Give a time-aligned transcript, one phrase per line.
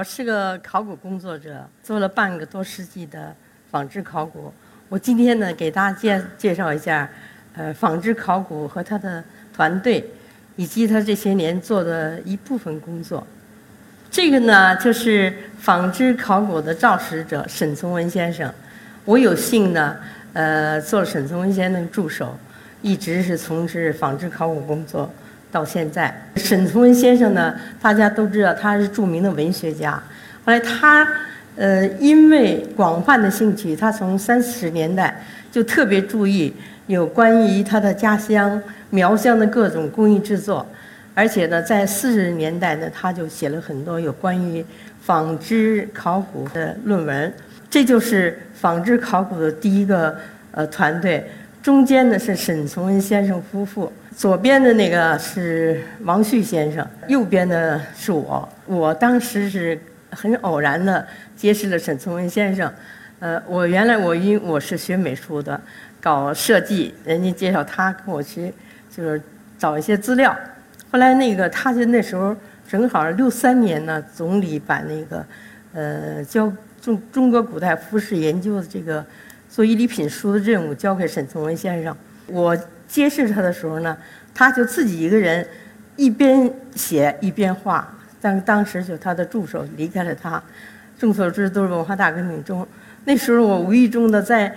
[0.00, 3.36] 我是个考古工作者，做了半个多世纪的
[3.70, 4.50] 纺织考古。
[4.88, 7.06] 我今天呢，给大家介介绍一下，
[7.52, 9.22] 呃，纺织考古和他的
[9.54, 10.02] 团队，
[10.56, 13.26] 以及他这些年做的一部分工作。
[14.10, 18.50] 这个呢，就是纺织考古的肇始者沈从文先生。
[19.04, 19.98] 我有幸呢，
[20.32, 22.34] 呃，做沈从文先生助手，
[22.80, 25.12] 一直是从事纺织考古工作。
[25.50, 30.00] 到现在，沈从文先生呢，大家都知道他是著名的文学家。
[30.44, 31.06] 后来他，
[31.56, 36.54] 呃，因为广泛的兴趣，他从三四十年代就特别注意
[36.86, 40.64] 有关于他的家乡苗乡的各种工艺制作，
[41.14, 44.64] 而且呢，在四十年代呢，他就写了很多有关于
[45.02, 47.32] 纺织考古的论文。
[47.68, 50.16] 这就是纺织考古的第一个
[50.52, 51.28] 呃团队。
[51.62, 58.48] 中间呢是沈从文先生夫妇，左边的那个是王旭先生，右边的是我。
[58.64, 59.78] 我当时是
[60.10, 62.72] 很偶然的结识了沈从文先生。
[63.18, 65.60] 呃，我原来我因我是学美术的，
[66.00, 68.50] 搞设计，人家介绍他跟我去，
[68.90, 69.20] 就是
[69.58, 70.34] 找一些资料。
[70.90, 72.34] 后来那个他就那时候
[72.66, 75.26] 正好六三年呢，总理把那个
[75.74, 79.04] 呃教中中国古代服饰研究的这个。
[79.50, 81.94] 做一礼品书的任务交给沈从文先生。
[82.26, 82.56] 我
[82.86, 83.96] 揭示他的时候呢，
[84.32, 85.44] 他就自己一个人
[85.96, 87.92] 一边写一边画。
[88.20, 90.40] 但是当时就他的助手离开了他。
[90.98, 92.66] 众所周知，都是文化大革命中。
[93.04, 94.54] 那时候我无意中的在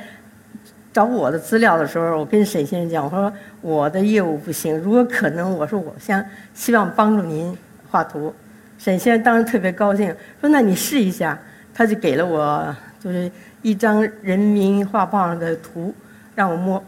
[0.91, 7.57] 找我的资料的时候，我跟沈先生讲，我说我的业务不行，如果可能，我说我想希望帮助您
[7.89, 8.31] 画图。
[8.77, 11.39] 沈先生当时特别高兴，说那你试一下。
[11.73, 13.31] 他就给了我就是。
[13.63, 15.91] 一张人民画报上的图，
[16.35, 16.83] 让我摸，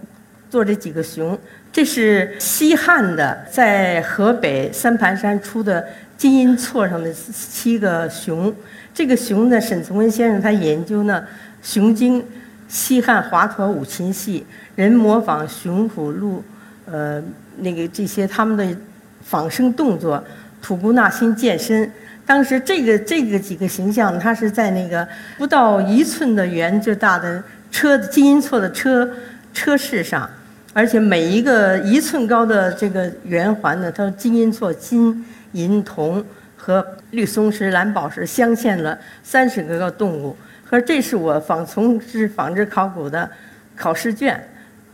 [0.50, 1.38] 做这几个熊。
[1.72, 5.86] 这是西汉的，在河北三盘山出的
[6.18, 8.54] 金银错上的七个熊。
[8.94, 11.24] 这个熊呢，沈从文先生他研究呢，
[11.62, 12.24] 熊精，
[12.68, 14.46] 西汉华佗五禽戏，
[14.76, 16.44] 人模仿熊虎鹿，
[16.86, 17.24] 呃，
[17.58, 18.78] 那个这些他们的
[19.22, 20.24] 仿生动作，
[20.62, 21.90] 吐故纳新健身。
[22.26, 29.10] 当时这个这个几个形象，它是在那个不到一寸的圆就大的车金银错的车
[29.54, 30.30] 车饰上，
[30.74, 36.26] 而且每一个一寸高的这个圆环呢，它金银错金银铜
[36.58, 40.36] 和绿松石蓝宝石镶嵌了三十个个动物。
[40.68, 43.30] 说这是我仿从事纺织考古的
[43.76, 44.44] 考试卷。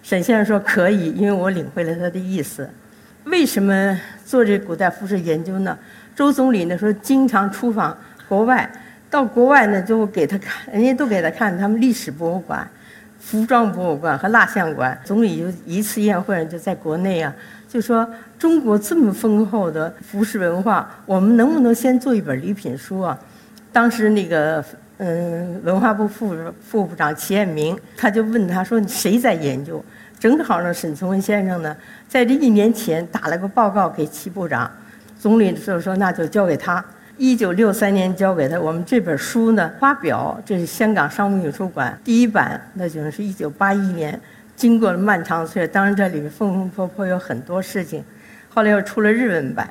[0.03, 2.69] 沈先生说可以，因为我领会了他的意思。
[3.23, 5.77] 为什么做这古代服饰研究呢？
[6.15, 7.95] 周总理那时候经常出访
[8.27, 8.69] 国外，
[9.09, 12.67] 到国外呢就给他看，人家都给他看他们历史博物馆、
[13.19, 14.97] 服装博物馆和蜡像馆。
[15.03, 17.33] 总理就一次宴会上就在国内啊，
[17.67, 18.07] 就说
[18.37, 23.17] 中国这么丰厚的服饰文化，我们能不能先做一本礼品书啊？
[23.71, 24.63] 当时那个
[24.97, 29.83] 嗯，文化部副副部长齐彦明他就问他说：“谁在研究？”
[30.19, 31.75] 正好呢，沈从文先生呢
[32.07, 34.69] 在这一年前打了个报告给齐部长。
[35.21, 36.83] 总理就说：“那就交给他。”
[37.15, 38.59] 一九六三年交给他。
[38.59, 44.19] 我们这本书呢发表，这是香港商务印书馆第一版，那就是一九八一年。
[44.55, 48.03] 经过了漫长岁月，当然这里面风风破破有很多事情。
[48.49, 49.69] 后来又出了日文版。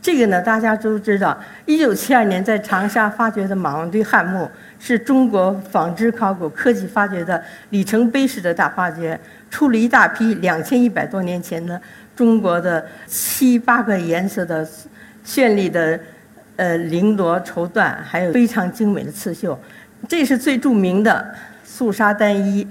[0.00, 9.18] 这个呢，大家都知道，一九七二年在长沙发掘的马王堆汉墓，是中国纺织考古科技发掘的里程碑式的大发掘，
[9.50, 11.80] 出了一大批两千一百多年前的。
[12.14, 14.66] 中国的七八个颜色的
[15.24, 15.98] 绚丽的
[16.56, 19.58] 呃绫罗绸缎，还有非常精美的刺绣，
[20.08, 22.66] 这是最著名的素纱单衣。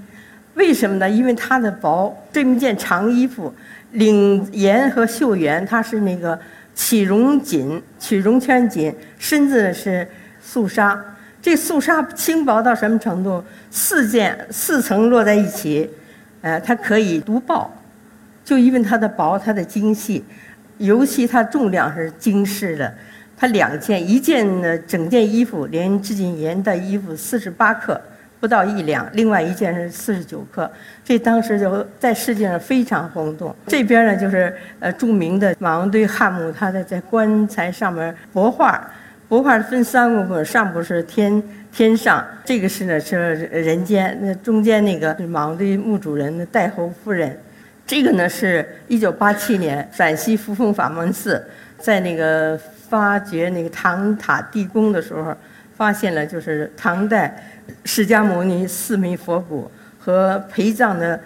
[0.54, 1.10] 为什么呢？
[1.10, 2.16] 因为它的薄。
[2.32, 3.52] 这么一件长衣服，
[3.92, 6.38] 领沿和袖缘它是那个
[6.74, 10.06] 起绒锦、起绒圈锦，身子是
[10.40, 10.98] 素纱。
[11.42, 13.42] 这素纱轻薄到什么程度？
[13.70, 15.90] 四件四层摞在一起，
[16.40, 17.70] 呃，它可以独抱。
[18.44, 20.22] 就因为它的薄，它的精细，
[20.78, 22.94] 尤其它重量是精实的。
[23.36, 28.00] 它两件，一件呢整件衣服连织锦沿的衣服四十八克，
[28.38, 30.70] 不到一两；另外一件是四十九克。
[31.04, 33.54] 这当时就在世界上非常轰动。
[33.66, 38.88] 这边呢就是呃著名的马王堆汉墓，它的在棺材上面帛画，
[39.28, 41.42] 帛画分三部分，上部是天
[41.72, 47.36] 天上，这个是呢是人间，那中间那个是马王堆墓主人的太后夫人。
[47.86, 51.44] 这个呢，是一九八七年陕西扶风法门寺
[51.78, 52.58] 在那个
[52.88, 55.36] 发掘那个唐塔地宫的时候，
[55.76, 57.44] 发现了就是唐代
[57.84, 61.18] 释迦牟尼四枚佛骨和陪葬的，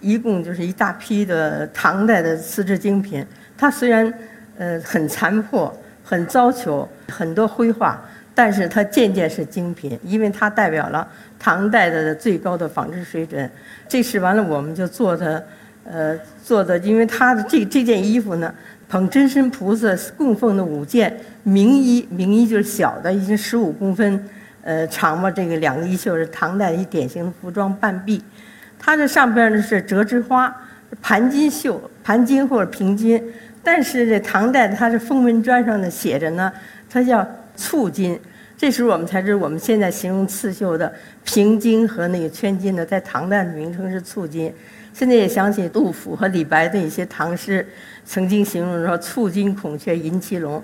[0.00, 3.26] 一共就是一大批的唐代的瓷制精品。
[3.56, 4.12] 它虽然
[4.58, 5.74] 呃很残破。
[6.04, 8.02] 很糟朽，很多灰化，
[8.34, 11.08] 但是它渐渐是精品，因为它代表了
[11.38, 13.48] 唐代的最高的纺织水准。
[13.88, 15.42] 这是完了，我们就做的，
[15.84, 18.54] 呃，做的，因为它的这这件衣服呢，
[18.88, 24.24] 捧真身菩萨供奉的五件名衣，名衣就是小的，已经十五公分，
[24.62, 25.28] 呃，长嘛。
[25.30, 28.22] 这个两个衣袖是唐代一典型的服装半臂，
[28.78, 30.54] 它这上边呢是折枝花，
[31.00, 33.20] 盘金绣，盘金或者平金。
[33.64, 36.52] 但是这唐代它是封文砖上呢写着呢，
[36.88, 37.26] 它叫
[37.56, 38.18] 簇金。
[38.56, 40.92] 这时候我们才知道，我们现在形容刺绣的
[41.24, 44.52] 平金和那个圈金呢，在唐代的名称是簇金。
[44.92, 47.66] 现在也想起杜甫和李白的一些唐诗，
[48.04, 50.62] 曾经形容说“簇金孔雀银麒龙”，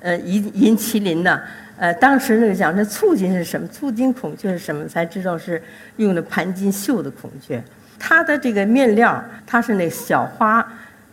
[0.00, 1.40] 呃，银银麒麟呢，
[1.76, 3.66] 呃，当时那个讲这簇金是什么？
[3.68, 4.86] 簇金孔雀是什么？
[4.86, 5.62] 才知道是
[5.96, 7.62] 用的盘金绣的孔雀。
[7.98, 10.66] 它的这个面料，它是那小花。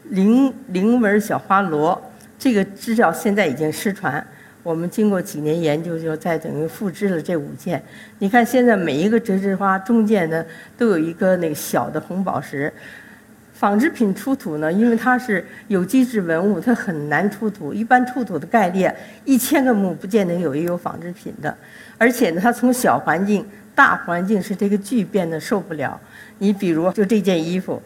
[0.09, 4.25] 菱菱纹小花螺，这个织料现在已经失传。
[4.63, 7.81] 我们经过几年研究，就再等于复制了这五件。
[8.19, 10.45] 你看，现在每一个折枝花中间呢，
[10.77, 12.71] 都有一个那个小的红宝石。
[13.53, 17.73] 纺织品出土呢，因为它是有机质文物，它很难出土。
[17.73, 18.89] 一般出土的概率，
[19.23, 21.55] 一千个墓不见得有一有纺织品的。
[21.97, 25.99] 而且呢，它从小环境、大环境是这个巨变的受不了。
[26.39, 27.81] 你比如，就这件衣服。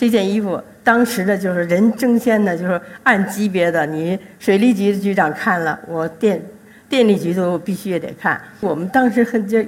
[0.00, 3.84] 这件衣服当时的就是人争先的，就是按级别的。
[3.84, 6.42] 你水利局的局长看了，我电
[6.88, 8.40] 电力局的我必须也得看。
[8.60, 9.62] 我们当时很就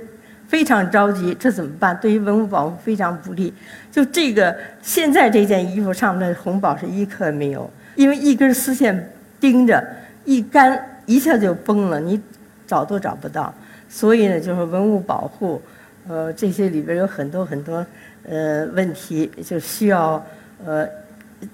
[0.48, 1.94] 非常着急，这怎么办？
[2.00, 3.52] 对于文物保护非常不利。
[3.90, 9.86] 就这个现在这件衣服上面的红宝石一颗没有，因为一根丝线钉着，
[10.24, 12.18] 一干一下就崩了，你
[12.66, 13.54] 找都找不到。
[13.86, 15.60] 所以呢，就是文物保护，
[16.08, 17.84] 呃，这些里边有很多很多。
[18.24, 20.24] 呃，问题就需要
[20.64, 20.88] 呃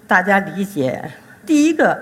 [0.06, 1.03] 大家理解。
[1.47, 1.99] 第一个，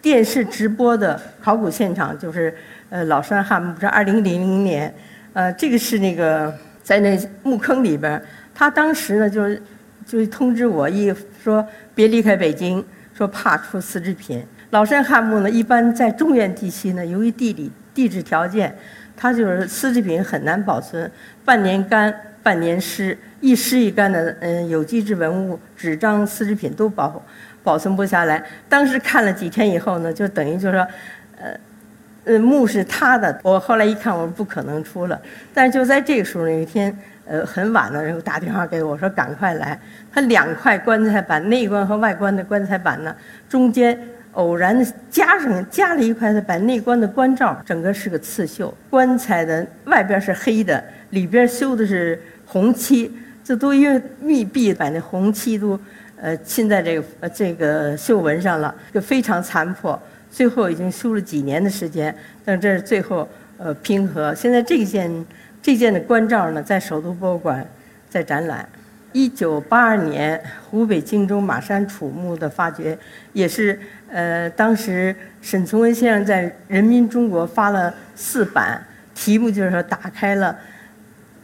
[0.00, 2.54] 电视直播的考古现场就是
[2.88, 4.92] 呃老山汉墓，是二零零零年，
[5.34, 8.20] 呃，这个是那个在那墓坑里边，
[8.54, 9.62] 他当时呢就是
[10.06, 14.42] 就通知我一说别离开北京，说怕出丝织品。
[14.70, 18.74] 老山汉墓呢，一般在中原地区呢，由于地理地质条件，
[19.14, 21.10] 它就是丝织品很难保存，
[21.44, 22.14] 半年干。
[22.44, 27.20] 半年湿，一湿一干的，嗯，有机质文物、纸张、丝织品都保
[27.64, 28.40] 保存不下来。
[28.68, 30.86] 当时看了几天以后呢，就等于就是说，
[31.38, 31.60] 呃，
[32.24, 33.36] 呃，墓是他的。
[33.42, 35.20] 我后来一看，我说不可能出了。
[35.52, 36.96] 但是就在这个时候，有一天，
[37.26, 39.76] 呃，很晚了，然后打电话给我说赶快来。
[40.12, 43.12] 他两块棺材板，内棺和外棺的棺材板呢，
[43.48, 43.98] 中间
[44.34, 48.72] 偶然加上加了一块的把内棺的棺罩，整个是个刺绣。
[48.88, 52.16] 棺材的外边是黑的，里边绣的是。
[52.44, 53.10] 红漆，
[53.44, 55.78] 这都因为密闭，把那红漆都
[56.16, 60.00] 呃浸在这个呃这个绣纹上了，就非常残破。
[60.30, 63.28] 最后已经修了几年的时间，但这是最后
[63.58, 64.34] 呃拼合。
[64.34, 65.26] 现在这件
[65.60, 67.66] 这件的关照呢，在首都博物馆
[68.08, 68.68] 在展览。
[69.12, 72.96] 一九八二年，湖北荆州马山楚墓的发掘，
[73.32, 73.78] 也是
[74.08, 78.82] 呃当时沈从文先生在《人民中国》发了四版，
[79.14, 80.56] 题目就是说打开了。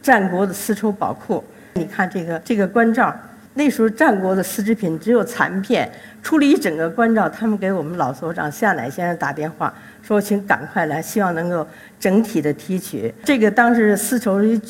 [0.01, 1.43] 战国的丝绸宝库，
[1.79, 3.15] 你看这个这个关照，
[3.53, 5.89] 那时候战国的丝织品只有残片，
[6.21, 7.29] 出了一整个关照。
[7.29, 11.65] 他们给我们老所长夏乃先生打电话，说请赶快来，希望能够
[11.97, 13.13] 整体的提取。
[13.23, 14.61] 这个当时丝绸一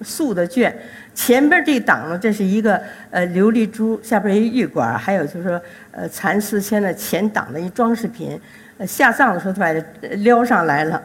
[0.00, 0.74] 素的卷，
[1.14, 2.80] 前边这档呢，这是一个
[3.10, 5.60] 呃琉璃珠，下边一玉管，还有就是说
[5.92, 8.40] 呃蚕丝线的前挡的一装饰品。
[8.78, 9.72] 呃下葬的时候他把
[10.16, 11.00] 撩上来了，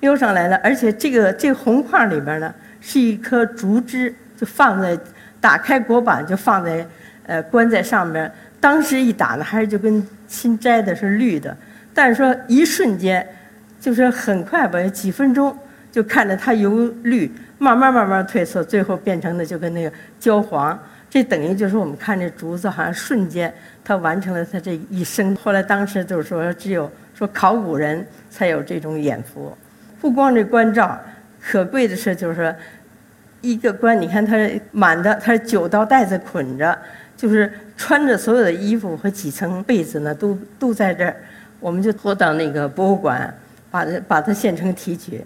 [0.00, 2.52] 撩上来了，而且这个这个红框里边呢。
[2.86, 4.98] 是一颗竹枝，放在
[5.40, 6.86] 打开国板，就放在
[7.26, 8.30] 呃关在上面。
[8.60, 11.56] 当时一打呢，还是就跟新摘的是绿的，
[11.92, 13.26] 但是说一瞬间，
[13.80, 15.56] 就是很快吧，几分钟
[15.92, 20.78] 就看着它由绿慢慢慢慢褪色，最后变成的就跟那个焦黄。
[21.10, 23.52] 这等于就是我们看这竹子，好像瞬间
[23.84, 25.36] 它完成了它这一生。
[25.36, 29.56] 后来当时就是说，只有说考古人才有这种眼福，
[30.00, 30.98] 不光这关照。
[31.46, 32.54] 可贵的是，就是说，
[33.52, 34.36] 一个棺，你看它
[34.72, 36.76] 满的，它是九道带子捆着，
[37.16, 41.14] 就是穿着所有的衣服和几层被子呢，都都在这儿。
[41.60, 43.32] 我们就拖到那个博物馆，
[43.70, 45.22] 把它把它现成提取。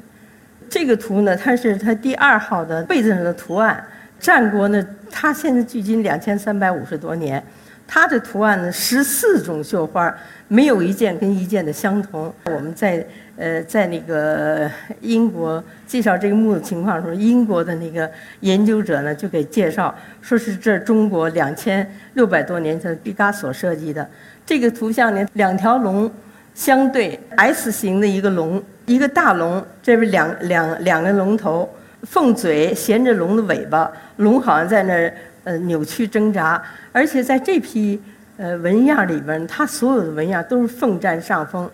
[0.68, 3.82] 这个图呢，它是它第二号的被子上的图案。
[4.20, 7.42] 战国呢，它现在距今两千三百五十多年，
[7.88, 10.14] 它的图案呢，十四种绣花，
[10.46, 12.32] 没有一件跟一件的相同。
[12.44, 13.04] 我们在。
[13.40, 14.68] 呃，在那个
[15.00, 24.04] 英国介绍这个墓的情况的时候，英国的那个研究者呢就给介绍，说是这中国两千六百多年前毕加索设计的
[24.44, 26.10] 这个图像呢，两条龙
[26.52, 35.14] 相对 S 型的一个龙，一个大龙，这边两两两个龙头，凤嘴衔着龙的尾巴，龙好像在那儿
[35.44, 38.00] 呃扭曲挣扎，而且在这批
[38.36, 41.70] 呃纹样里边，它所有的纹样都是凤占上风，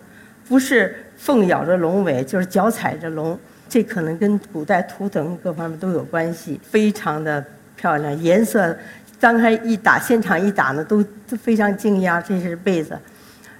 [0.47, 7.43] 不是凤咬着龙尾，就是脚踩着龙，这可能跟古代图腾各方面都有关系，非常的
[7.75, 8.77] 漂亮，颜色。
[9.17, 12.99] 刚开一打现场一打呢，都都非常惊讶，这是被子。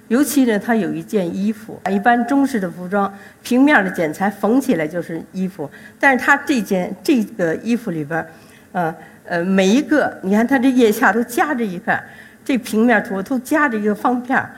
[0.08, 8.24] 尤其呢，它有一件衣服，一般中式的服装平面的剪裁缝起来就是衣服，但是它这件这个衣服里边，
[8.70, 8.94] 呃
[9.26, 12.02] 呃，每一个你看它这腋下都夹着一块，
[12.44, 14.50] 这平面图都夹着一个方片儿，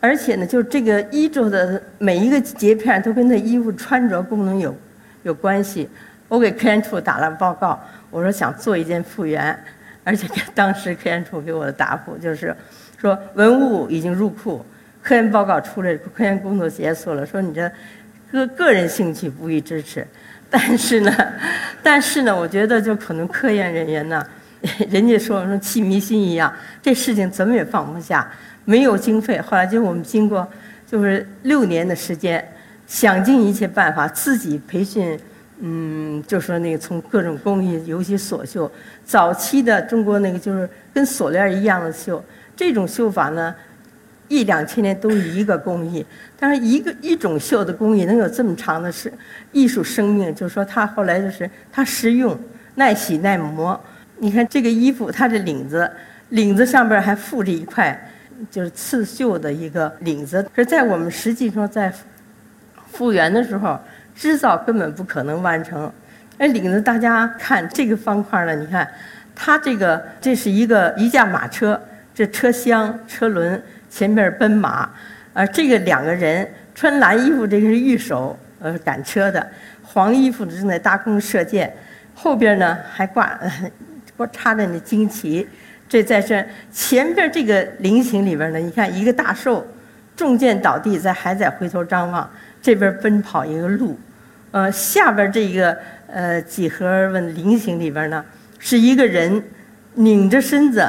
[0.00, 4.76] 而且呢，就是这个衣着的每一个截片都跟它衣服穿着功能有
[5.22, 5.88] 有关系。
[6.26, 7.80] 我给科研处打了报告，
[8.10, 9.56] 我说想做一件复原。
[10.02, 12.54] 而且当时科研处给我的答复就是，
[12.98, 14.62] 说文物已经入库，
[15.02, 17.24] 科研报告出来，科研工作结束了。
[17.24, 17.70] 说你这
[18.30, 20.06] 个个人兴趣不予支持，
[20.50, 21.12] 但是呢，
[21.82, 24.24] 但是呢，我觉得就可能科研人员呢，
[24.90, 28.30] 人家说说气迷心一样，这事情怎么也放不下，
[28.64, 29.40] 没有经费。
[29.40, 30.46] 后来就我们经过
[30.86, 32.46] 就是六年的时间，
[32.86, 35.18] 想尽一切办法自己培训。
[35.60, 38.70] 嗯，就说那个从各种工艺，尤其锁绣，
[39.04, 42.22] 早期的中国那个就是跟锁链一样的绣，
[42.56, 43.54] 这种绣法呢，
[44.34, 46.04] 一两千年都是一个工艺，
[46.38, 49.12] 但是一个一种绣的工艺能有这么长的是
[49.52, 52.38] 艺术生命，就是说它后来就是它实用、
[52.74, 53.78] 耐洗、耐磨。
[54.18, 55.90] 你看这个衣服，它的领子，
[56.30, 58.10] 领子上边还附着一块
[58.50, 61.92] 就是刺绣的一个领子，可是在我们实际上在
[62.90, 63.78] 复原的时候。
[64.16, 65.92] 制造根本不可能完成，
[66.38, 68.54] 哎，领子大家看这个方块呢？
[68.54, 68.88] 你看，
[69.34, 71.80] 它这个这是一个一架马车，
[72.14, 73.60] 这车厢、车轮
[73.94, 74.90] 前面奔马，
[75.32, 79.40] 啊，这个两个人穿蓝衣服，这个是御手，呃，赶车的；
[79.84, 81.72] 黄衣服的正在搭弓射箭，
[82.12, 83.38] 后边呢还挂
[84.16, 85.46] 挂插着那旌旗。
[85.88, 89.64] 这在这前边这个菱形里边呢，你看一个大兽，
[90.16, 92.28] 中箭倒地，在还在回头张望。
[92.60, 93.96] 这边奔跑一个鹿，
[94.50, 98.24] 呃，下边这个呃几何纹菱形里边呢，
[98.58, 99.40] 是一个人
[99.94, 100.82] 拧着身子，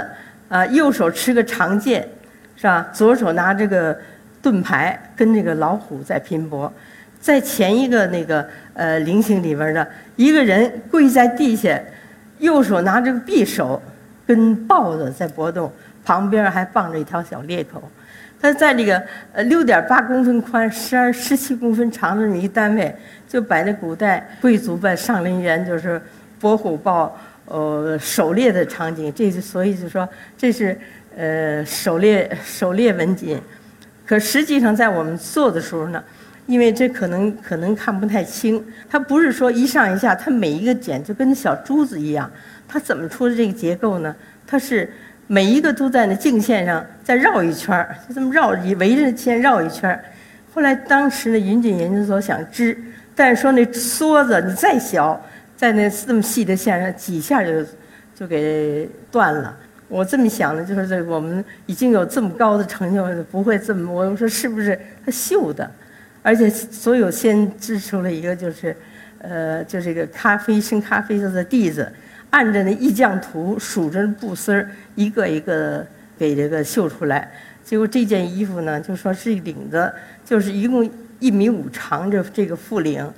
[0.50, 2.08] 啊，右手持个长剑，
[2.66, 2.90] 是吧？
[2.92, 3.96] 左手拿这个
[4.42, 6.72] 盾牌，跟这个老虎在拼搏。
[7.20, 11.80] 在前一个那个呃菱形里边呢，一个人跪在地下，
[12.40, 13.80] 右手拿着个匕首，
[14.26, 15.72] 跟豹子在搏斗，
[16.04, 17.82] 旁边还放着一条小猎狗。
[18.42, 19.00] 它在这个
[19.32, 22.96] 呃六点八公分宽、十二十七公分长的这么一单位，
[23.28, 26.02] 就摆那古代贵族在上林园就是
[26.40, 29.14] 搏虎豹呃狩猎的场景。
[29.16, 30.76] 这是所以就说这是
[31.16, 33.40] 呃狩猎狩猎文锦。
[34.06, 36.04] 可实际上在我们做的时候呢，
[36.46, 42.30] 因为这可能可能看不太清，它不是说一上一下，它每一个茧就跟小珠子一样。
[42.68, 44.16] 它怎么出的这个结构呢？
[44.46, 44.92] 它是。
[45.28, 50.06] 每一个都在那径线上再绕一圈儿，就这么绕围着线绕一圈儿。
[50.54, 52.78] 后来当时呢，云锦研究所想织，
[53.16, 55.20] 但是说那梭子你再小，
[55.58, 57.66] 在那这么细的线上几下就
[58.14, 59.58] 就给断了。
[59.88, 63.92] 我这么想呢，就是这我们已经有这么高的成就，不会这么。
[63.92, 65.70] 我说是不是他绣的？
[66.24, 68.76] 而且所有先织出了一个就是，
[69.20, 71.92] 呃，就这个咖啡深咖啡色的地子。
[72.32, 75.86] 按着那意匠图数着布丝儿，一个一个
[76.18, 77.32] 给这个绣出来。
[77.64, 79.94] 结果这件衣服呢，就说是领子，
[80.26, 80.90] 就是一共
[81.20, 83.10] 一米五长，这这个副领，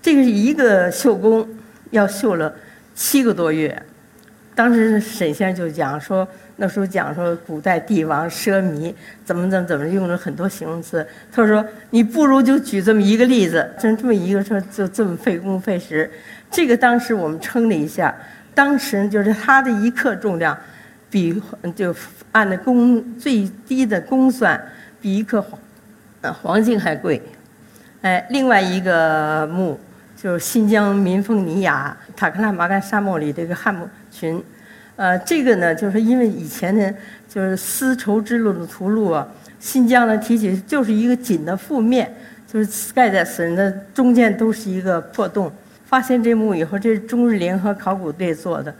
[0.00, 1.48] 这个是一个绣工
[1.90, 2.54] 要绣了
[2.94, 3.82] 七个多月。
[4.60, 8.92] 当时沈先生就讲说，那时候讲说古代帝王奢靡，
[9.24, 11.06] 怎么怎么怎么，用了很多形容词。
[11.32, 16.10] 他说你不如就举这么一个例子，就这么一个说就这么费工费时。
[16.50, 18.14] 这个当时我们称了一下。
[18.54, 20.54] 当时就是它的一克重量，
[21.08, 21.42] 比
[21.74, 21.96] 就
[22.32, 24.62] 按的公最低的公算，
[25.00, 25.58] 比一克黄
[26.20, 27.22] 呃黄金还贵。
[28.02, 29.80] 哎，另外一个墓
[30.14, 34.42] 就是新疆民丰尼雅塔克拉玛干沙漠里这个汉墓群，
[34.96, 36.94] 呃，这个呢就是因为以前呢
[37.28, 39.26] 就是丝绸之路的图录啊，
[39.58, 42.14] 新疆呢提起就是一个锦的覆面，
[42.46, 45.50] 就是盖在死人的中间都是一个破洞。
[45.86, 48.72] 发现这墓以后，这是中日联合考古队做的，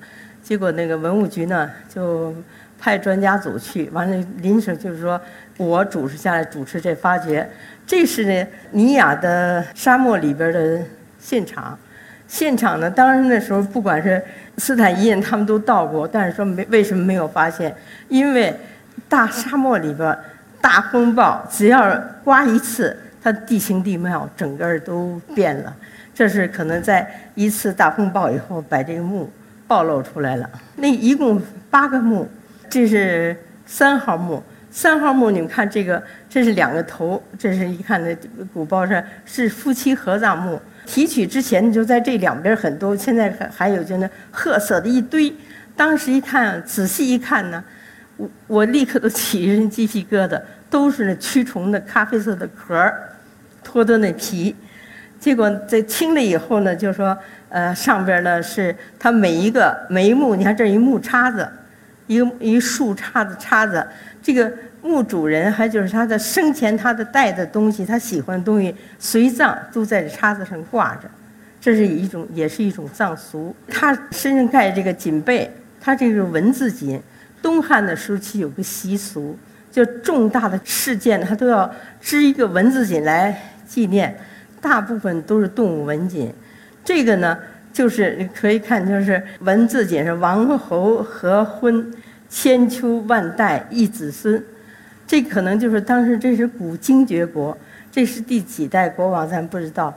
[0.43, 2.33] 结果那个文物局呢就
[2.79, 5.21] 派专家组去，完了临时就是说
[5.57, 7.51] 我主持下来主持这发掘，
[7.85, 10.81] 这是呢尼雅的沙漠里边的
[11.19, 11.77] 现场，
[12.31, 14.23] 现场呢当时那时候不管是
[14.57, 17.75] 斯坦因他们都到过，但是说没为什么没有发现，
[18.09, 18.55] 因为
[19.09, 20.17] 大沙漠里边
[20.61, 25.75] 大风暴只要刮一次，它地形地貌整个都变了。
[26.15, 29.29] 这是可能在一次大风暴以后把这个墓
[29.67, 30.49] 暴露出来了。
[30.77, 32.29] 那一共八个墓，
[32.69, 34.41] 这是三号墓。
[34.71, 38.17] 三号墓你们看这个，这是两个头，这是一看那
[38.53, 40.61] 鼓包上是夫妻合葬墓。
[40.87, 45.33] 提取之前就在这两边很多，现在还还有就那褐色的一堆。
[45.77, 47.63] 当时一看，仔细一看呢，
[48.17, 53.11] 我我立刻都起一身鸡皮疙瘩，都是那蛆虫的咖啡色的壳儿，
[53.63, 54.55] 脱的那皮。
[55.19, 57.17] 结果在清了以后呢，就说
[57.51, 61.49] 呃上边呢是它每一个每一木，你看这一木叉子，
[62.07, 63.87] 一个一竖叉子叉子，
[64.23, 64.53] 这个。
[64.83, 71.03] 墓主人还就是他的生前他的带的东西，他喜欢的东西随葬都在这叉子上挂着，
[71.61, 73.55] 这是一种也是一种葬俗。
[73.69, 76.99] 他身上盖这个锦被，他这个文字锦。
[77.43, 79.39] 东汉的时期有个习俗，
[79.71, 84.19] 就重大的事件他都要织一个文字锦来纪念，
[84.63, 86.33] 大部分都是动物文锦。
[86.83, 87.39] 这个呢，
[87.71, 91.93] 就是可以看，就是文字锦是王侯合婚，
[92.31, 94.43] 千秋万代一子孙。
[95.07, 97.59] 这可能就是当时这是古精绝国，
[97.91, 99.93] 这是第几代国王咱不知道，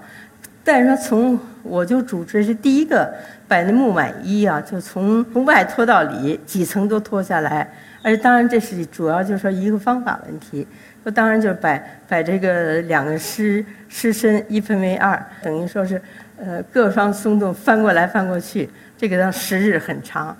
[0.63, 3.13] 但是说从我就主持是第一个
[3.47, 7.71] 把那木乃伊啊，就从从外拖到里几层都拖下来，
[8.01, 10.67] 而当然这是主要就是说一个方法问题，
[11.03, 16.01] 说当然就是把把这个两个尸尸身一分为二，等于说是
[16.39, 20.35] 呃各双松动翻过来翻过去，这个当时日很长，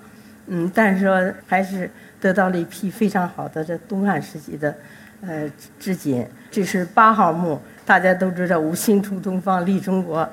[0.46, 1.90] 嗯，但是说还是。
[2.20, 4.74] 得到了一批非常好的这东汉时期的，
[5.20, 5.46] 呃，
[5.78, 6.26] 织锦。
[6.50, 10.26] 这是八号墓，大家都知道五星出东方，立中国。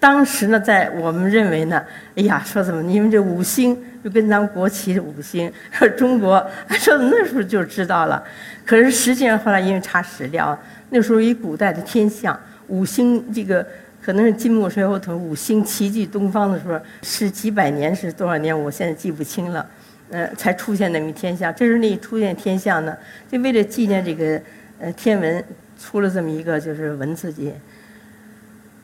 [0.00, 1.84] 当时呢，在我们认为呢，
[2.16, 5.52] 哎呀，说怎么你们这五星就跟咱们国旗的五星，
[5.98, 6.42] 中国，
[6.80, 8.24] 说那时候就知道了。
[8.64, 10.58] 可是实际上后来因为查史料，
[10.88, 13.66] 那时候以古代的天象，五星这个
[14.04, 19.66] 可能是金木水火土五星齐聚东方的时候是几百年是多少年，我现在记不清了。
[20.10, 21.52] 呃，才出现那么一天象。
[21.56, 22.94] 这是那出现天象呢，
[23.30, 24.38] 就为了纪念这个
[24.78, 25.42] 呃天文，
[25.80, 27.58] 出了这么一个就是文字节。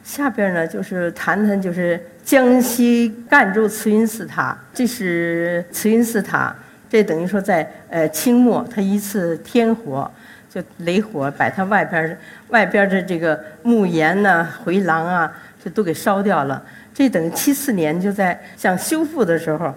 [0.02, 6.56] 下边呢就是谈谈就是江西赣州慈云寺塔，这是慈云寺塔，
[6.88, 10.10] 这等于说在呃清末，它一次天火
[10.52, 15.32] 就雷火，把它外边外边的这个木檐呐、回廊啊，
[15.64, 16.60] 就都给烧掉了。
[16.92, 19.72] 这等于七四年就在想修复的时候。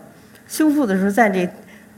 [0.46, 1.50] 修复的时候，在这，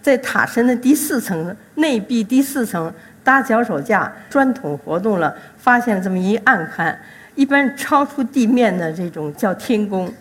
[0.01, 6.97] 在塔身的第四层内壁第四层搭脚手架，砖筒活动了，发现这么一暗坎。
[7.33, 10.13] 一般超出地面的这种叫天宫，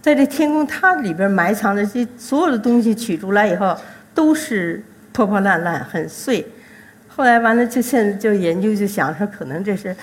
[0.00, 3.76] 在这天宫它里边埋藏的这所有的东西取出来以后，
[4.14, 6.46] 都是破破烂烂、很碎。
[7.14, 9.94] 后来完了，就现在就研究就想说，可能这是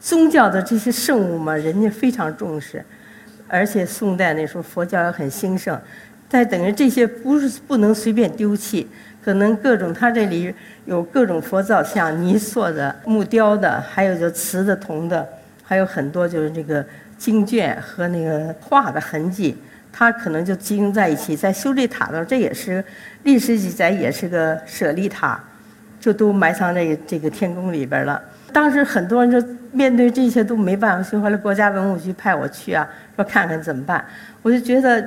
[0.00, 2.84] 宗教的这些圣物嘛，人家非常重视，
[3.48, 5.76] 而且宋代那时候佛教也很兴盛。
[6.28, 8.88] 但等于这些不是不能随便丢弃，
[9.24, 15.28] 可能各种它这里有各种佛造像、泥塑的、木雕的，还有就瓷的、铜的，
[15.64, 16.84] 还有很多就是这个
[17.18, 19.56] 经卷和那个画的痕迹，
[19.92, 21.36] 它可能就集中在一起。
[21.36, 22.82] 在修这塔的时候，这也是
[23.24, 25.38] 历史记载，也是个舍利塔，
[26.02, 28.20] 就都埋藏在这个天宫里边了。
[28.52, 32.86] 当时很多人就面对这些都没办法，后来国家文物局派我去啊，
[33.16, 34.04] 说看看怎么办，
[34.42, 35.02] 我就觉得。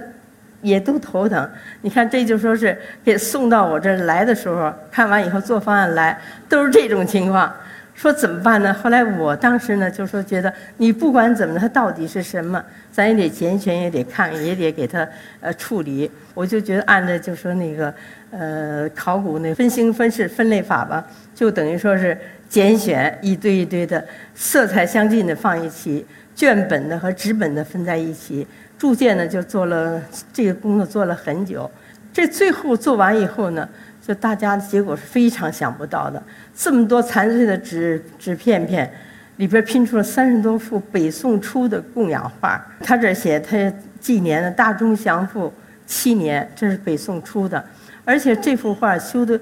[0.62, 1.47] 也都头疼，
[1.81, 7.53] 你看这就说是给送到我这儿来的时候，看完以后做方案来，都是这种情况，
[7.93, 8.73] 说怎么办呢？
[8.73, 15.08] 后来我当时呢就说觉得你不管怎么，它到底是什么，咱也得拣选，也得看，也得给它
[15.39, 16.10] 呃处理。
[16.34, 17.93] 我就觉得按照就说那个
[18.38, 22.17] 呃考古那分星分式分类法吧，就等于说是
[22.50, 28.45] 拣选一堆一堆的色彩相近的放一起，卷本的和纸本的分在一起。
[28.78, 30.02] 铸件呢，就做了
[30.34, 31.69] 这个工作做了很久，
[32.12, 33.67] 这最后做完以后呢，
[34.06, 36.21] 就大家的结果是非常想不到的。
[36.54, 38.91] 这么多残碎的纸纸片片，
[39.38, 42.62] 里边拼出了三十多幅北宋初的供养画。
[42.82, 43.56] 他这写他
[43.98, 45.52] 纪年的大中祥符
[45.86, 47.63] 七年，这是北宋初的。
[48.06, 49.38] 而且这幅画修的，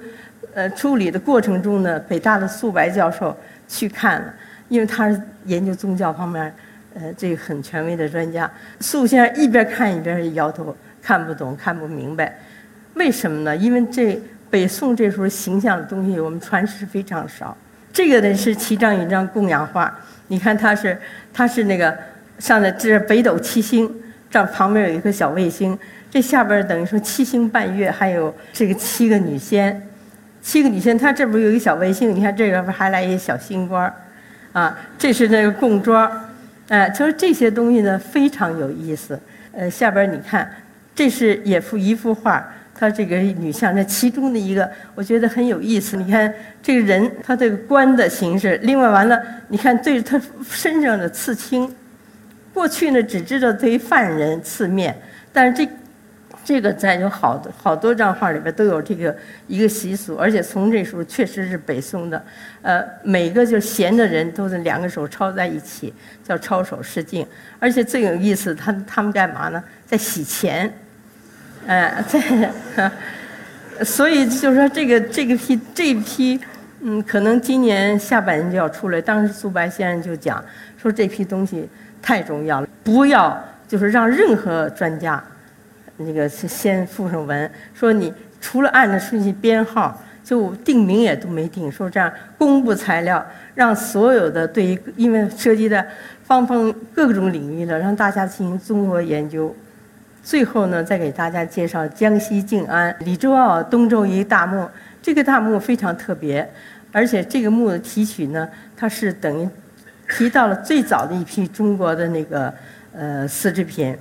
[0.54, 3.36] 呃，处理的过程中呢，北大的素白教授
[3.68, 4.34] 去看了，
[4.68, 6.52] 因为他是研究宗教方面。
[6.96, 8.48] 呃，这个很权威的专家，
[8.78, 10.72] 素先生一边看一边摇头，
[11.02, 12.38] 看不懂，看不明白，
[12.94, 13.56] 为什么呢？
[13.56, 14.16] 因为这
[14.48, 17.56] 北宋这时候形象的东西，我们传世非常少。
[17.92, 19.92] 这个呢是七张一张供养画，
[20.28, 20.96] 你看它是
[21.32, 21.92] 它是那个
[22.38, 23.92] 上的这北斗七星，
[24.30, 25.76] 这旁边有一颗小卫星，
[26.14, 29.84] 这下边等于说七星半月，还有这个七个女仙，
[30.40, 32.14] 七个女仙，她这不是有一个小卫星？
[32.14, 33.92] 你看这个不还来一个小星官儿，
[34.52, 36.08] 啊，这是那个供桌，
[36.68, 39.18] 哎，就是这些东西呢非常有意思。
[39.50, 40.48] 呃，下边你看，
[40.94, 45.96] 这是也幅一幅画，它这个女像，这其中的一个，我觉得很有意思。
[45.96, 51.68] 你看这个人，他这个官的形式，另外完了，你看对他身上的刺青，
[52.52, 54.96] 过去呢只知道对于犯人刺面，
[55.32, 55.68] 但是这。
[56.44, 62.22] 这个在有好多好多张画里边都有这个一个习俗，而且从这时候确实是北宋的，
[62.60, 67.26] 呃，每个就闲的人都是两个手抄在一起，叫抄手示镜。
[67.58, 69.64] 而且最有意思，他他们干嘛呢？
[69.86, 70.70] 在洗钱，
[71.66, 72.92] 哎，在，
[73.82, 76.38] 所以就是说这个这个批这批，
[76.82, 79.00] 嗯，可能今年下半年就要出来。
[79.00, 80.44] 当时苏白先生就讲
[80.76, 81.66] 说这批东西
[82.02, 85.22] 太重要了，不要就是让任何专家。
[85.96, 91.70] 那个先附上文，说你除了按照顺序编号，就定名也都没定。
[91.70, 95.86] 说这样公布材料，让所有的对于因为涉及的
[96.24, 99.54] 方方各种领域的，让大家进行综合研究。
[100.22, 104.68] 最后呢，再给大家介绍江西静安李周傲东周一大墓。
[105.02, 106.50] 这个大墓非常特别，
[106.90, 109.48] 而且这个墓的提取呢，它是等于
[110.08, 112.52] 提到了最早的一批中国的那个
[112.94, 113.94] 呃丝织品。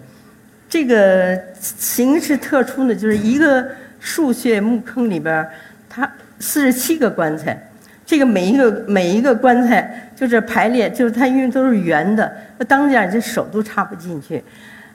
[0.74, 3.64] 这个形式特殊呢，就是一个
[4.00, 5.48] 竖穴墓坑里边，
[5.88, 7.56] 它四十七个棺材，
[8.04, 14.44] 这个每一个每一个棺材就是排列，就是它因为都是圆的，那当家这手都插不进去，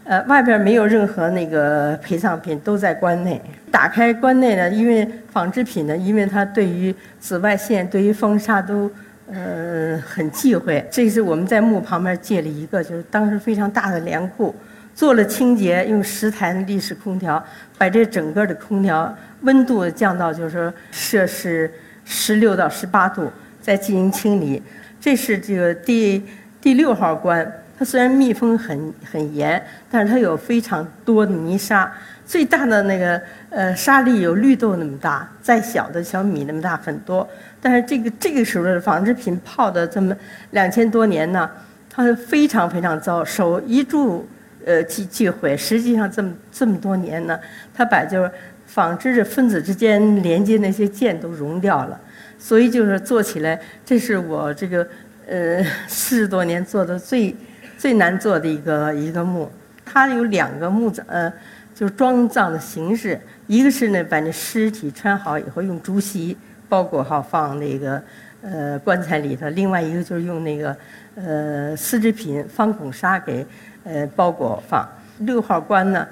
[0.03, 3.41] 呃，外边没有任何那个陪葬品，都在棺内。
[3.71, 8.91] 打开棺内呢，因为纺织品呢，因为它对于紫外线、对于风沙都
[9.33, 10.85] 呃很忌讳。
[10.91, 14.53] 这是我们在墓旁边借了一个，就是当时非常大的粮库。
[14.99, 17.41] 做了清洁，用十台的立式空调，
[17.79, 21.73] 把这整个的空调温度降到就是说摄氏
[22.05, 23.31] 十六到十八度，
[23.61, 24.61] 再进行清理。
[25.01, 26.21] 这是这个第
[26.61, 31.89] 第六号棺，它虽然密封很很严，但是它有非常多的泥沙，
[32.27, 37.25] 最大的那个呃沙粒有绿豆那么大，再小的小米那么大很多。
[37.61, 40.13] 但是这个这个时候的纺织品泡的这么
[40.51, 41.49] 两千多年呢，
[41.89, 44.29] 它非常非常糟，手一住。
[44.69, 47.41] 呃，忌忌讳，实际上这么这么多年呢，
[47.73, 48.31] 他把就是
[48.67, 51.99] 纺织的分子之间连接那些键都融掉了，
[52.39, 54.87] 所以就是做起来，这是我这个
[55.27, 57.35] 呃四十多年做的最
[57.79, 59.51] 最难做的一个一个墓。
[59.87, 61.33] 它有两个墓葬，呃，
[61.75, 66.37] 就是装葬的形式，一个是呢把那尸体穿好以后用竹席
[66.69, 68.03] 包裹好放那个
[68.43, 70.77] 呃棺材里头，另外一个就是用那个
[71.15, 73.47] 呃丝织品方孔纱给。
[73.85, 74.87] 呃，包裹放
[75.21, 76.07] 六号棺呢，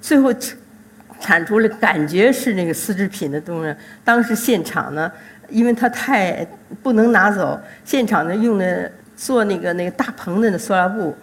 [0.00, 0.32] 最后
[1.20, 3.74] 产出了感觉是那个丝织品的东西。
[4.04, 5.10] 当时现场呢，
[5.48, 6.46] 因为它太
[6.82, 11.16] 不能拿走，现场呢用的做那个那个大棚的那塑料布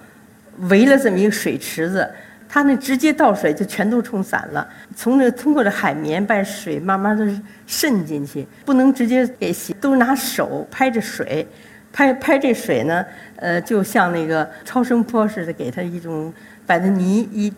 [0.70, 2.10] 围了这么一个水池子，
[2.50, 4.68] 它那直接倒水就全都冲散了。
[4.96, 7.26] 从这通过这海绵把水慢慢的
[7.66, 11.48] 渗进去，不能直接给洗，都拿手拍着水。
[11.94, 13.06] 拍拍这水呢，
[13.38, 16.34] 呃，就像那个超声波似的，给它一种
[16.66, 17.54] 把那泥一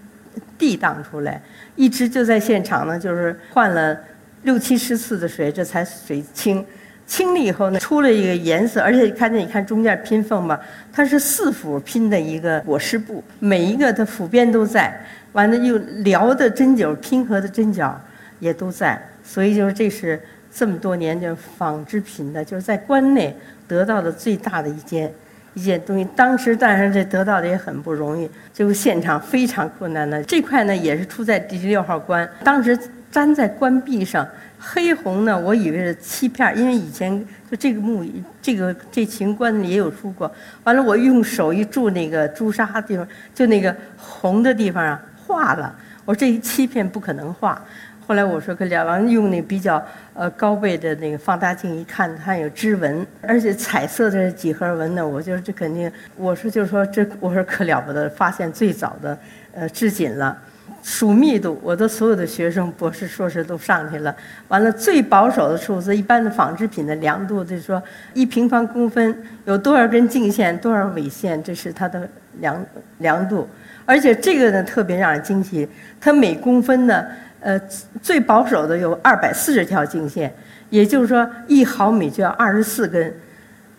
[0.58, 1.41] 地荡出来，
[1.76, 3.98] 一直就在现场呢，就是换了
[4.43, 6.63] 六七十次的水，这才水清。
[7.08, 10.60] 清了以后呢，出了一个颜色，而且看见你看中间拼缝吧，
[10.91, 15.00] 它是四幅拼的一个裹尸布，每一个的幅边都在，
[15.34, 18.02] 完了又撩的针脚拼合的针脚
[18.39, 20.19] 也都在，所以就是这是
[20.56, 23.36] 这么多年就纺织品的，就是在关内。
[23.68, 25.12] 得到的最大的一件
[25.56, 32.78] 一件东西，当时但是这得到的也很不容易，就现场非常困难的这块呢，也是出在第六号棺，当时
[33.10, 34.24] 粘在棺壁上，
[34.60, 38.06] 黑红呢，我以为是漆片，因为以前就这个木
[38.39, 40.32] 这个这秦棺也有出过，
[40.63, 47.60] 完了我用手一注那个朱砂地方，就那个红的地方啊化了，我说这一漆片不可能化。
[48.08, 59.18] 后来我说可了王用那比较呃高倍的那个放大镜一看，它有织纹，而且彩色的几何纹呢，我觉得这肯定，我说就是说这我说可了不得，发现最早的
[59.56, 60.38] 呃织锦了，
[60.84, 64.15] 数密度，我的所有的学生博士硕士都上去了，
[64.50, 67.82] 完了最保守的数字，一般的纺织品的量度就是说
[68.13, 72.08] 一平方公分有多少根径线，多少纬线，这是它的
[72.39, 72.63] 量
[73.00, 73.50] 量度，
[73.84, 75.68] 而且这个呢特别让人惊奇，
[76.00, 77.04] 它每公分呢。
[77.46, 77.62] 呃，
[78.02, 80.34] 最保守的有二百四十条径线，
[80.72, 83.14] 也就是说一毫米就要二十四根。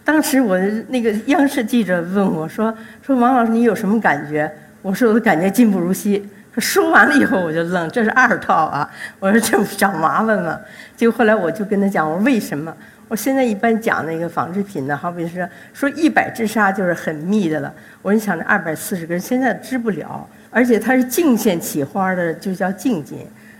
[0.05, 4.49] 当时我那个央视记者问我说：“说王老师你有什么感觉？”
[4.83, 6.25] 我说：“我感觉进不如昔。”
[6.59, 8.89] 说完了以后我就愣，这是二套啊！
[9.19, 10.59] 我说这不找麻烦吗？
[10.97, 12.73] 结果后来我就跟他讲，我说为什么？
[13.09, 17.75] 我现在一般讲那个纺织品呢，好比说说一百支纱就是很密的了。
[18.01, 23.19] 我说你想这二百四十根，现在织不了，而且它是净线起花的，就叫净锦。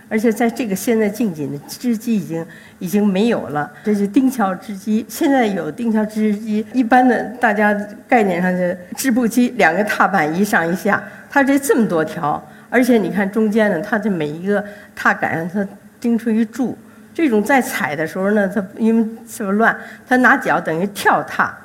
[0.09, 2.45] 而且在这个现在近景的织机已经
[2.79, 5.05] 已经没有了，这是钉桥织机。
[5.09, 7.73] 现在有钉桥织机，一般的大家
[8.07, 14.63] 概念上的织布机，两个踏板一上一下，它这这么多条，而且你看中间呢，它这每一个
[14.95, 15.67] 踏杆上它
[15.99, 16.77] 钉出一柱，
[17.13, 21.57] 这种在踩的时候呢，它因为这么乱，它拿脚等于跳踏。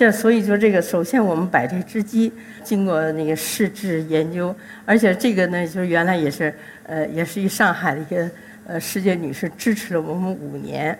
[0.00, 2.32] 这所以说这个，首先我们摆这织机
[2.64, 8.30] 经过那个试制研究，而且这个呢，就是原来也是，呃，也是一上海的一个
[8.66, 10.98] 呃世界女士支持了我们五年，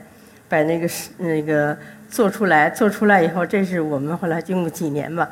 [0.50, 1.74] 把那个是那个
[2.10, 5.26] 做出来，做出来以后，这是我们后来经过几年吧，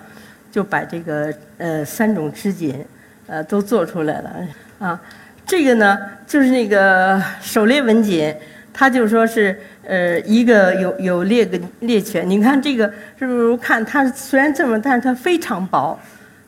[0.50, 2.82] 就把这个呃三种织锦，
[3.26, 4.98] 呃都做出来了啊。
[5.44, 8.34] 这个呢，就是那个狩猎纹锦。
[8.78, 12.86] 他就说是，呃，一个有有猎个猎犬，你看这个
[13.18, 13.56] 是不是？
[13.56, 15.98] 看它虽然这么，但是它非常薄，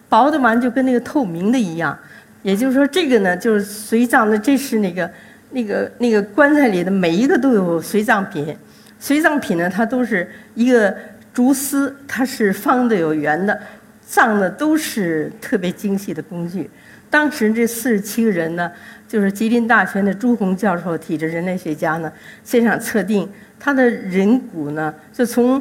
[0.08, 1.98] 薄的完就跟那个透明的一样。
[2.44, 5.10] 也就是说，这个呢，就是随葬的，这是那个
[5.50, 8.56] 那个那个棺材里的每一个都有随葬品。
[9.00, 10.96] 随葬品呢，它都是一个
[11.34, 13.60] 竹丝，它是方的有圆的，
[14.06, 16.70] 葬的都是特别精细的工具。
[17.10, 18.70] 当时这四十七个人呢。
[19.10, 22.12] 就是吉林大学的朱红教授，体质人类学家呢，
[22.44, 25.60] 现场测定他的人骨呢，就从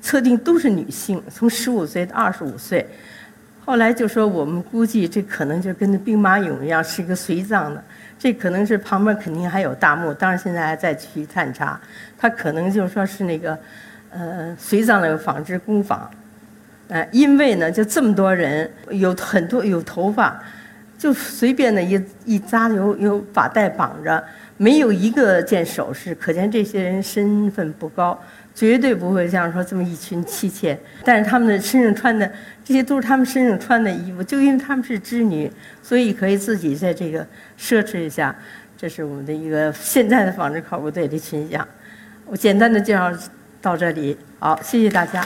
[0.00, 2.84] 测定都是女性，从十五岁到二十五岁。
[3.64, 7.80] 后来就说我们估计这可能就跟那兵马俑一样，是一个随葬的。
[8.18, 11.80] 这可能是旁边肯定还有大墓，当然现在还在继续探查。
[12.18, 13.56] 他可能就说是那个
[14.10, 16.10] 呃随葬那个纺织工坊，
[16.88, 20.42] 呃，因为呢就这么多人，有很多有头发。
[21.00, 24.22] 就随便的一一扎，有有把带绑着，
[24.58, 28.22] 没有一个件首饰，可见这些人身份不高，
[28.54, 30.78] 绝对不会像说这么一群妻妾。
[31.02, 32.30] 但是他们的身上穿的
[32.62, 35.50] 这些都是他们身上穿的衣服，就因为他们是织女，
[35.82, 37.26] 所以可以自己在这个
[37.58, 38.36] 奢侈一下。
[38.76, 41.66] 这是我们的一个现在的纺织考古队的群像。
[42.26, 43.10] 我简单的介绍
[43.62, 45.24] 到这里，好，谢谢大家。